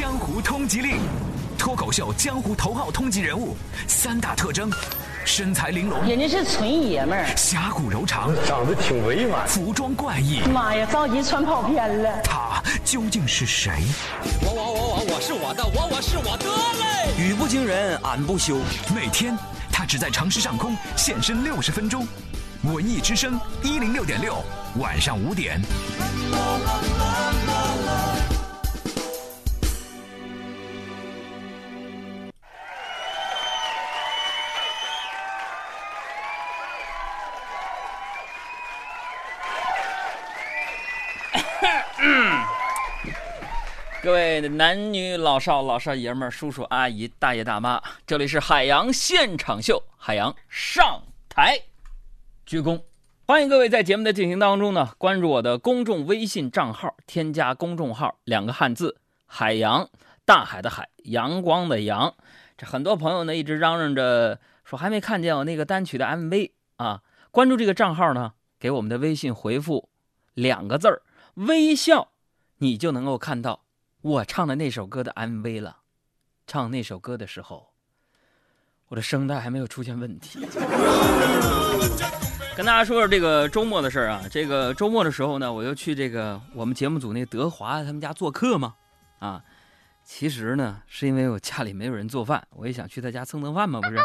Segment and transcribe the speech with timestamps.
[0.00, 0.96] 江湖通缉令，
[1.58, 3.54] 脱口秀江湖头号通缉人物，
[3.86, 4.72] 三大特征：
[5.26, 7.26] 身材玲珑，人家是纯爷们儿。
[7.36, 9.46] 侠骨柔肠，长得挺委婉。
[9.46, 12.18] 服装怪异，妈呀，着急穿跑偏了。
[12.24, 13.72] 他究竟是谁？
[14.40, 17.22] 我我我我我是我的，我我是我的嘞！
[17.22, 18.56] 语不惊人俺不休。
[18.94, 19.36] 每天
[19.70, 22.08] 他只在城市上空现身六十分钟。
[22.62, 24.42] 文艺之声一零六点六，
[24.78, 25.60] 晚上五点。
[44.02, 51.60] 各位男女老少、老少爷们、叔叔阿姨、大爷大妈，这里是海洋现场秀，海洋上台
[52.46, 52.80] 鞠躬，
[53.26, 58.96] 欢迎各位在节目的进行当中呢，关注我的公众微信账号，添加公众号两个汉字
[59.28, 59.86] “海洋”，
[60.24, 62.14] 大海的海，阳光的阳。
[62.56, 69.90] 这很多朋友呢一直嚷嚷着说还没看见我那个单曲的 MV 啊，关注这个账号呢，给我们的微信回复
[70.32, 71.02] 两个字儿
[71.36, 72.12] “微笑”，
[72.56, 73.60] 你就能够看到。
[74.02, 75.76] 我唱的那首歌的 MV 了，
[76.46, 77.68] 唱那首歌的时候，
[78.88, 80.40] 我的声带还没有出现问题。
[82.56, 88.74] 跟大家说说这个周末的事儿啊，这个周末的时候呢，我又去这个我们节目组那德华他们家做客嘛，
[89.18, 89.44] 啊，
[90.02, 93.98] 其实呢是因为我家里没有人做饭，我也想去他家蹭蹭饭嘛，不是？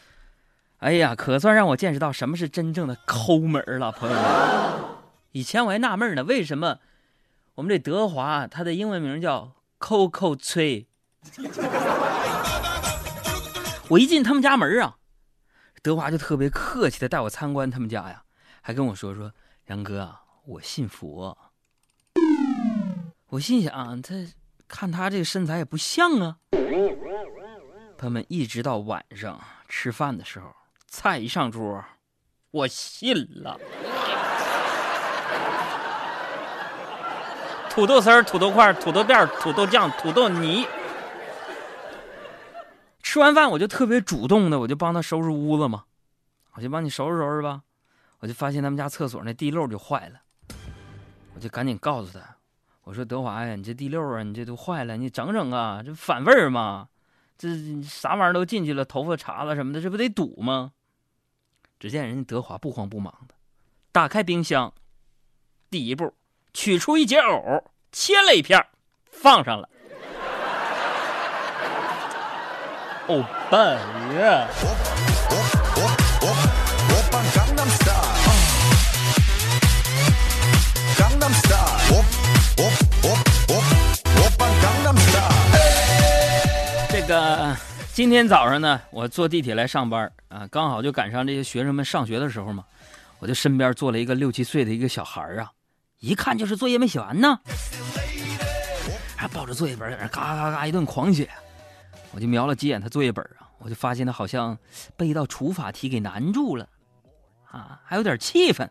[0.80, 4.24] 哎呀，可算让我见识到什么是真正的抠门了，朋友们。
[5.32, 6.78] 以前我还纳闷呢，为什么？
[7.54, 10.88] 我们这德华，他的英文名叫 Coco 崔。
[13.90, 14.96] 我一进他们家门啊，
[15.82, 18.24] 德华就特别客气的带我参观他们家呀，
[18.62, 19.34] 还跟我说说
[19.68, 21.36] ：“杨哥，我信佛。”
[23.28, 24.14] 我心想，他
[24.66, 26.38] 看他这个身材也不像啊。
[27.98, 30.50] 他们一直到晚上吃饭的时候，
[30.88, 31.84] 菜一上桌，
[32.50, 33.60] 我信了。
[37.72, 40.66] 土豆丝儿、土豆块、土豆片、土豆酱、土豆泥。
[43.02, 45.84] 吃完饭我就特别主动的，我就帮他收拾屋子嘛，
[46.52, 47.62] 我就帮你收拾收拾吧。
[48.20, 50.20] 我就发现他们家厕所那地漏就坏了，
[51.34, 52.36] 我就赶紧告诉他，
[52.84, 56.88] 我说德华呀，你这地漏啊，你这都坏了，你整整啊，这反味儿嘛，
[57.38, 57.48] 这
[57.82, 60.72] 啥玩意儿都进去了，头发茬子什么的，这不得堵吗？
[61.80, 63.34] 只见人家德华不慌不忙的，
[63.90, 64.74] 打开冰箱，
[65.70, 66.14] 第一步。
[66.54, 68.64] 取出一截藕，切了一片，
[69.10, 69.68] 放上了。
[73.08, 74.46] 欧巴呀！
[86.90, 87.56] 这个
[87.92, 92.62] 今天早上呢，我坐地铁来上班啊，刚好就赶上这些学生们上学的时候嘛，
[93.18, 95.50] 我就身边坐了一个六七岁的一个小孩啊。
[96.02, 97.38] 一看就是作业没写完呢，
[99.16, 101.30] 还抱着作业本在那嘎嘎嘎一顿狂写，
[102.10, 104.58] 我就瞄了几眼他作业本啊，我就发现他好像
[104.96, 106.68] 被一道除法题给难住了，
[107.48, 108.68] 啊，还有点气愤，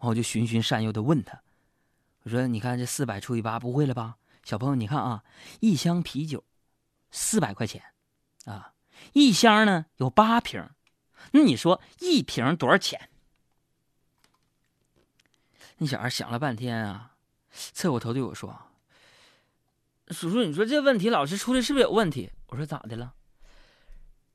[0.00, 1.38] 我就循循善诱的问他，
[2.22, 4.16] 我说：“你看这四百除以八不会了吧？
[4.42, 5.22] 小朋友，你看啊，
[5.60, 6.42] 一箱啤酒
[7.10, 7.82] 四百块钱，
[8.46, 8.72] 啊，
[9.12, 10.66] 一箱呢有八瓶，
[11.32, 12.98] 那你说一瓶多少钱？”
[15.78, 17.12] 那小孩想了半天啊，
[17.50, 18.56] 侧过头对我说
[20.08, 23.14] ：“叔叔，你说这问题老师出的是不是有问题？”我说：“咋的了？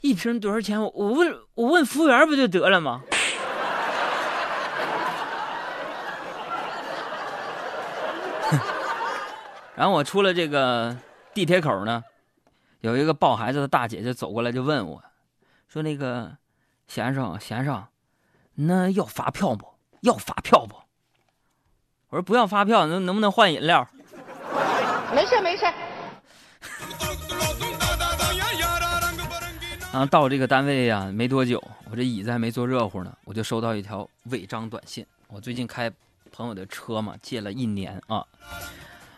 [0.00, 0.82] 一瓶多少钱？
[0.82, 3.02] 我我问我问服务员不就得了吗？”
[9.76, 10.96] 然后我出了这个
[11.34, 12.02] 地铁口呢，
[12.80, 15.04] 有一个抱孩子的大姐就走过来就问我，
[15.68, 16.38] 说：“那个
[16.88, 17.86] 先生先生，
[18.54, 19.74] 那要发票不？
[20.00, 20.76] 要发票不？”
[22.08, 23.86] 我说不要发票，能能不能换饮料？
[25.14, 25.64] 没事没事。
[29.92, 35.04] 然后到这个单位呀，没多久，我这椅子还没坐热乎呢，我就收到一条违章短信。
[35.28, 35.90] 我最近开
[36.30, 38.24] 朋友的车嘛，借了一年啊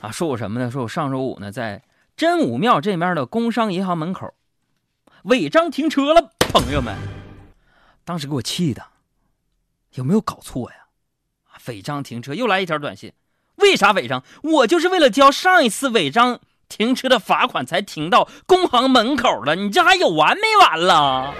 [0.00, 0.70] 啊，说我什么呢？
[0.70, 1.82] 说我上周五呢，在
[2.16, 4.34] 真武庙这边的工商银行门口
[5.24, 6.96] 违章停车了，朋友们，
[8.04, 8.82] 当时给我气的，
[9.92, 10.76] 有没有搞错呀？
[11.66, 13.12] 违章停车，又来一条短信，
[13.56, 14.22] 为啥违章？
[14.42, 21.34] 我就是为了交上一次违章停车的罚款才停到工行门口的，你这还有完没完了？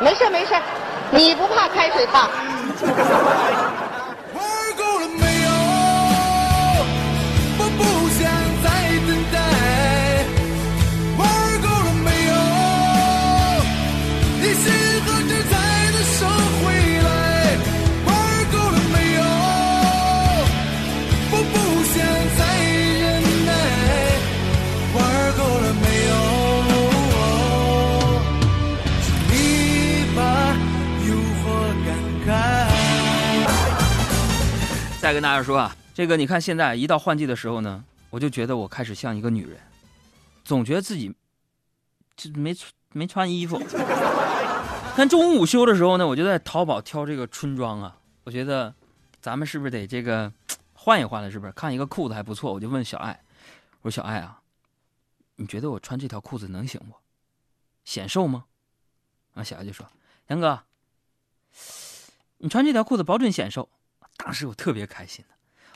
[0.00, 0.54] 没事没事，
[1.10, 2.28] 你不怕开水烫。
[35.14, 39.60] 跟大家说啊，这个你看现在一到换季的时候呢，我就觉得我开始像一个女人，
[40.44, 41.14] 总觉得自己
[42.16, 42.52] 就没
[42.90, 43.56] 没穿衣服。
[44.96, 48.74] 看中午午休的时候呢，我就在淘宝挑这个春装啊，我觉得
[49.20, 50.32] 咱们是不是得这个
[50.72, 51.30] 换一换了？
[51.30, 51.52] 是不是？
[51.52, 53.22] 看一个裤子还不错，我就问小爱，
[53.82, 54.40] 我说小爱啊，
[55.36, 56.96] 你觉得我穿这条裤子能行不？
[57.84, 58.46] 显瘦吗？
[59.32, 59.86] 然后小爱就说
[60.26, 60.60] ：“杨哥，
[62.38, 63.68] 你穿这条裤子保准显瘦。”
[64.16, 65.24] 当时我特别开心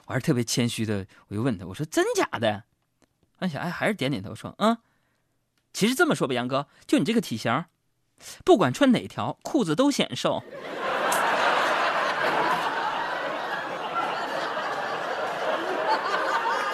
[0.06, 2.64] 我还是特别谦虚的，我就问他：“我说真假的？”
[3.40, 4.78] 安小爱还是点点头说：“嗯，
[5.72, 7.66] 其实这么说吧，杨哥，就你这个体型，
[8.44, 10.42] 不管穿哪条裤子都显瘦。”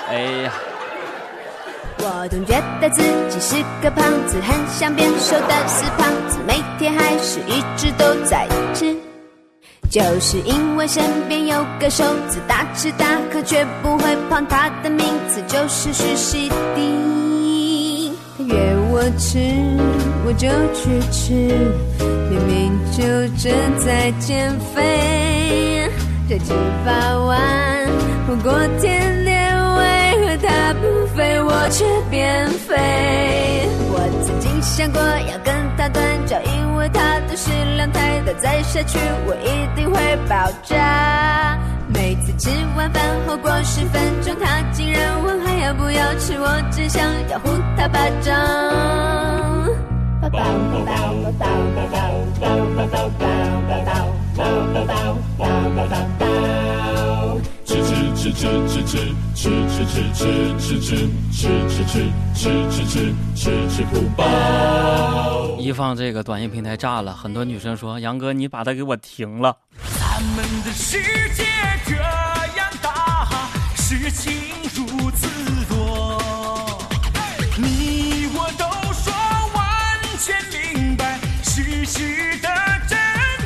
[0.08, 0.52] 哎呀！
[1.98, 9.13] 我总觉得自己是个胖子，很想变瘦的死胖子，每天还是一直都在吃。
[9.94, 18.10] 就是因为身边有个瘦子，大吃大喝却不会胖，他的名字就是徐熙娣。
[18.36, 18.56] 他约
[18.90, 19.38] 我吃，
[20.26, 21.32] 我就去吃，
[22.28, 23.04] 明明就
[23.38, 25.88] 正在减肥，
[26.28, 26.52] 这吃
[26.84, 27.88] 八完
[28.26, 32.74] 不过天天为何他不肥，我却变肥。
[33.92, 35.54] 我曾经想过要跟
[35.84, 41.58] 他断脚，因为他的食量太大，再下去我一定会爆炸。
[41.88, 48.34] 每次吃完饭后过十分钟，他竟然问还要不要吃，我只想要呼他巴掌。
[57.66, 58.96] 吃吃吃吃吃
[59.34, 59.44] 吃吃
[59.76, 60.96] 吃吃吃吃吃
[61.30, 61.44] 吃
[61.76, 64.24] 吃吃吃吃吃吃不饱。
[65.74, 69.56] 放这个短信平台炸了，很多女生说：“杨哥，你把它给我停了。”
[69.98, 71.02] 咱们的世
[71.34, 71.44] 界
[71.84, 73.26] 这样大，
[73.74, 74.32] 事情
[74.72, 75.28] 如此
[75.68, 76.80] 多，
[77.58, 79.12] 你我都说
[79.54, 82.48] 完全明白事实的
[82.88, 82.96] 真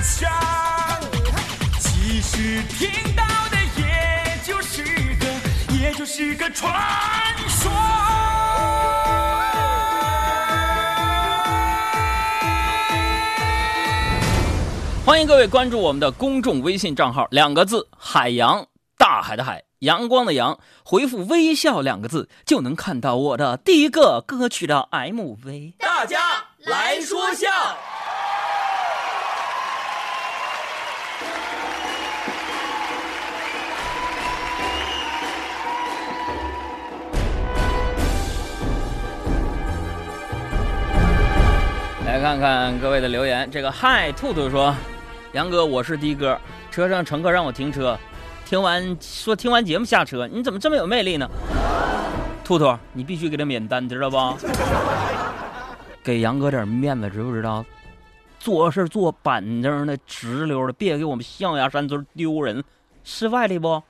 [0.03, 0.31] 相，
[1.81, 4.85] 其实听到的也就是
[5.19, 5.27] 个，
[5.75, 6.71] 也就是个传
[7.49, 7.98] 说。
[15.19, 18.65] 欢迎各位关注我们的公众微信账号，两个字：海洋，
[18.97, 20.57] 大海的海，阳光的阳。
[20.85, 25.73] 回复“微笑”两个字，就能看到我的第一个歌曲的 MV。
[25.81, 26.21] 大家
[26.59, 27.49] 来说笑。
[42.07, 43.51] 来看看各位的留言。
[43.51, 44.73] 这个嗨兔兔说
[45.33, 46.39] ：“杨哥，我是的哥，
[46.71, 47.99] 车上乘客让我停车，
[48.47, 51.29] 听完说听完节目下车，你怎么这么有魅力呢？”
[52.43, 54.17] 兔兔，你必须给他免单，知道不？
[56.03, 57.63] 给杨哥点面子，知不知道？
[58.41, 62.65] 做事做板正的、直溜的，别给我们象牙山村丢人。
[63.05, 63.83] 是外地不？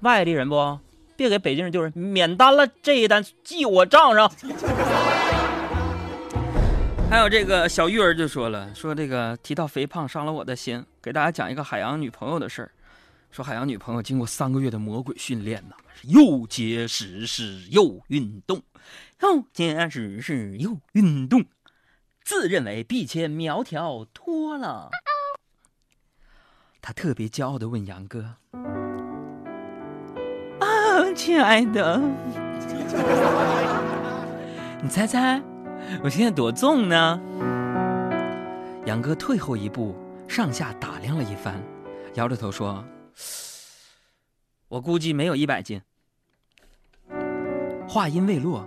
[0.00, 0.78] 外地人不？
[1.16, 1.92] 别给北京人丢人。
[1.94, 4.28] 免单了，这一单记我账上。
[7.10, 12.70] 还有这个小玉儿就说了，说这个提到肥胖伤了我的心，给大家讲一个海洋女朋友的事儿。
[13.32, 15.74] 说海洋女朋友经过三个月的魔鬼训练呐，
[16.04, 18.62] 又节食是又运动，
[19.22, 21.44] 又节食是又运动，
[22.22, 24.90] 自认为比以前苗条多了。
[26.80, 28.36] 她特别骄傲的问杨哥
[30.60, 31.98] ：“啊，亲爱的，
[34.80, 35.42] 你猜猜？”
[36.02, 37.20] 我现在多重呢？
[38.86, 39.94] 杨哥退后一步，
[40.26, 41.62] 上下打量了一番，
[42.14, 42.82] 摇着头说
[44.68, 45.80] ：“我估计没有一百斤。”
[47.86, 48.66] 话音未落，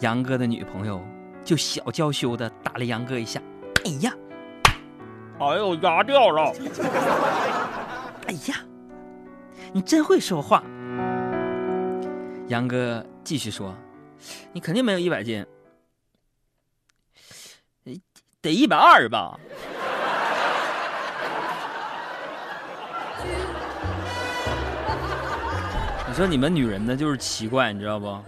[0.00, 1.02] 杨哥的女朋友
[1.44, 3.42] 就小娇羞的打了杨哥一下。
[3.84, 4.14] 哎呀，
[5.38, 6.52] 哎呦，牙掉了！
[8.28, 8.56] 哎呀，
[9.72, 10.62] 你真会说话。
[12.48, 13.74] 杨哥继续说
[14.52, 15.44] ：“你肯定没有一百斤。”
[18.42, 19.38] 得一百二吧。
[26.08, 28.08] 你说你们女人呢，就是奇怪，你知道不？
[28.08, 28.22] 啊，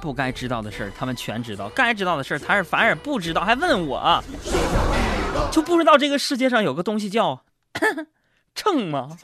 [0.00, 4.22] 不该知道的事儿，他们全知道；该知道的事儿，他是反而不知道，还问我，
[5.50, 7.42] 就不知道这个世界上有个东西叫
[8.54, 9.18] 秤吗？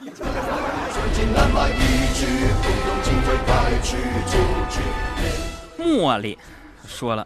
[5.79, 6.37] 茉莉
[6.85, 7.24] 说了。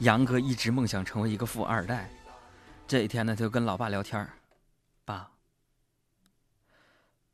[0.00, 2.10] 杨哥一直梦想成为一个富二代，
[2.86, 4.28] 这一天呢，他就跟老爸聊天
[5.04, 5.30] 爸，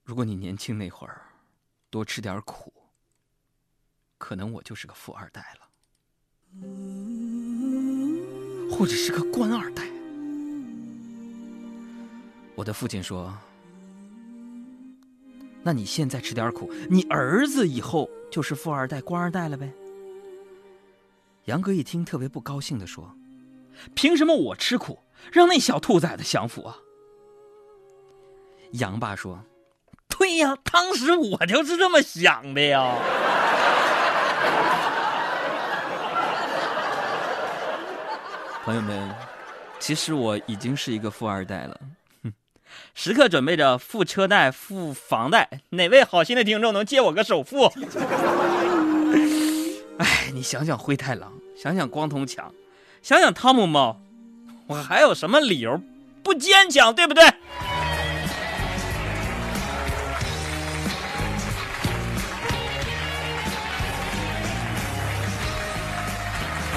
[0.04, 1.22] 如果你年轻那会儿
[1.88, 2.72] 多吃点苦，
[4.18, 5.68] 可能我就是个富二代了，
[8.70, 9.88] 或者是个官二代。
[12.54, 13.34] 我的父亲说
[15.64, 19.72] ：“那你现在吃点苦，你儿子以后就是富二代、官二代了呗。”
[21.46, 23.14] 杨哥一听，特别不高兴的说
[23.94, 25.00] ：“凭什么我吃苦，
[25.32, 26.76] 让那小兔崽子享福啊？”
[28.72, 29.42] 杨爸说
[30.06, 32.94] ：“对呀，当时我就是这么想的呀。”
[38.62, 39.14] 朋友们，
[39.80, 41.80] 其实我已经是一个富二代了，
[42.94, 45.62] 时刻准备着付车贷、付房贷。
[45.70, 47.72] 哪位好心的听众能借我个首付？
[50.40, 52.50] 你想想灰太狼，想想光头强，
[53.02, 54.00] 想想汤姆猫，
[54.68, 55.78] 我还有什么理由
[56.22, 56.94] 不坚强？
[56.94, 57.22] 对不对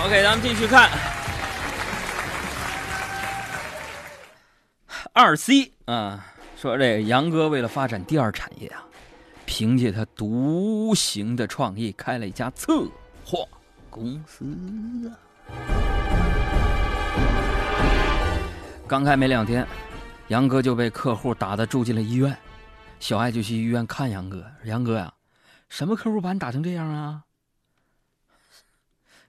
[0.04, 0.90] ？OK，咱们继续看
[5.14, 8.84] 二 C 啊，说这杨哥为了发展第二产业啊，
[9.46, 12.84] 凭借他独行的创意，开了一家策
[13.26, 13.40] 划
[13.90, 14.46] 公司
[15.08, 15.16] 啊。
[18.88, 19.66] 刚开没两天，
[20.28, 22.38] 杨哥就被客户打的住进了医院，
[23.00, 25.14] 小爱就去医院看杨哥，杨哥呀，
[25.70, 27.24] 什么客户把你打成这样啊？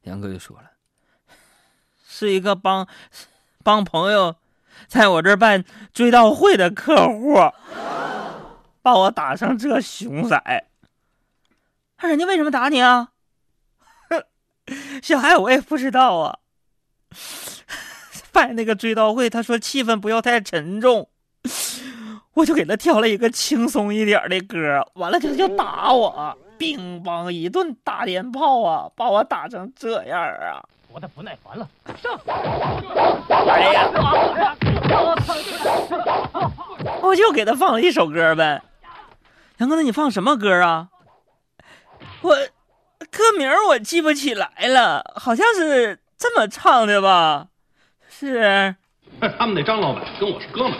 [0.02, 0.64] 杨哥就说了
[2.06, 2.86] ：“是一个帮
[3.62, 4.36] 帮朋友
[4.86, 7.36] 在我这儿办追悼会的客户，
[8.82, 10.42] 把我打成这熊色。
[12.02, 13.12] 那人家为什么打你啊？
[15.02, 16.38] 小孩，我也不知道啊。
[18.32, 21.08] 办那个追悼会，他说气氛不要太沉重，
[22.34, 30.62] 我就给他挑了一个轻松一点的歌，完了他就打我。”乒乓一顿大连炮啊，把我打成这样啊！
[30.88, 31.68] 我的不耐烦了，
[32.00, 32.16] 上！
[33.28, 33.90] 哎呀！
[37.02, 38.62] 我就给他放了一首歌呗。
[39.58, 40.90] 杨哥，那你放什么歌啊？
[42.20, 42.36] 我
[43.16, 47.47] 歌名我记不起来了，好像是这么唱的吧？
[48.11, 48.75] 是。
[49.38, 50.76] 他们那张老板跟我是哥们，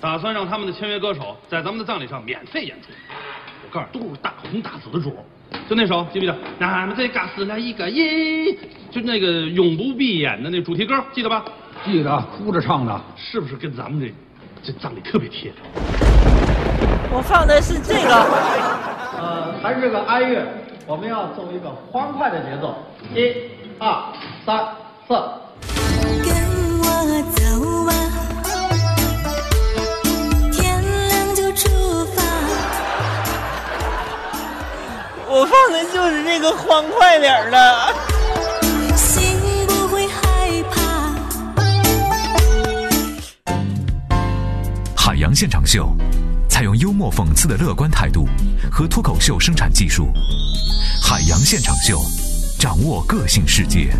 [0.00, 2.88] 打算让他们的签约歌手在咱们的葬礼上免费演出。
[3.64, 5.16] 我告诉你都是大红大紫的主，
[5.68, 6.36] 就那首记不记得？
[6.60, 8.56] 俺们这嘎死了一个耶，
[8.92, 11.44] 就那个永不闭眼的那主题歌，记得吧？
[11.84, 15.52] 记得，哭着唱的，是不是跟咱们这这葬礼特别贴？
[17.10, 18.14] 我放的是这个，
[19.18, 20.46] 呃，还是个哀乐，
[20.86, 22.74] 我们要奏一个欢快的节奏，
[23.14, 23.32] 一、
[23.78, 24.12] 二、
[24.44, 24.62] 三、
[25.08, 25.14] 四。
[26.22, 26.28] 跟
[26.78, 26.84] 我
[27.32, 27.40] 走
[27.86, 27.90] 吧。
[30.52, 32.22] 天亮就出发
[35.26, 37.94] 我放的就是这个欢快点的。
[38.94, 41.14] 心不会害怕。
[44.94, 45.88] 海洋现场秀，
[46.46, 48.28] 采用幽默讽刺的乐观态度
[48.74, 50.12] 和脱口秀生产技术。
[51.00, 52.04] 海洋现场秀，
[52.58, 53.94] 掌握个性世界。